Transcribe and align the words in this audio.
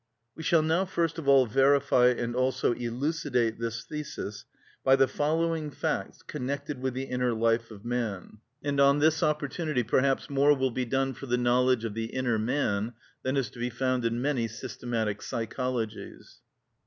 We 0.33 0.41
shall 0.41 0.63
now 0.63 0.83
first 0.85 1.19
of 1.19 1.27
all 1.27 1.45
verify 1.45 2.07
and 2.07 2.35
also 2.35 2.73
elucidate 2.73 3.59
this 3.59 3.83
thesis 3.83 4.45
by 4.83 4.95
the 4.95 5.07
following 5.07 5.69
facts 5.69 6.23
connected 6.23 6.81
with 6.81 6.95
the 6.95 7.03
inner 7.03 7.35
life 7.35 7.69
of 7.69 7.85
man; 7.85 8.39
and 8.63 8.79
on 8.79 8.97
this 8.97 9.21
opportunity 9.21 9.83
perhaps 9.83 10.27
more 10.27 10.55
will 10.55 10.71
be 10.71 10.85
done 10.85 11.13
for 11.13 11.27
the 11.27 11.37
knowledge 11.37 11.85
of 11.85 11.93
the 11.93 12.05
inner 12.05 12.39
man 12.39 12.93
than 13.21 13.37
is 13.37 13.51
to 13.51 13.59
be 13.59 13.69
found 13.69 14.03
in 14.03 14.19
many 14.23 14.47
systematic 14.47 15.21
psychologies. 15.21 16.39